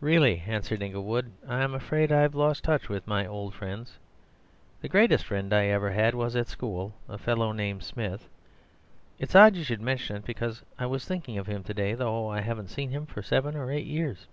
[0.00, 3.98] "Really," answered Inglewood, "I'm afraid I've lost touch with my old friends.
[4.80, 8.30] The greatest friend I ever had was at school, a fellow named Smith.
[9.18, 12.28] It's odd you should mention it, because I was thinking of him to day, though
[12.28, 14.26] I haven't seen him for seven or eight years.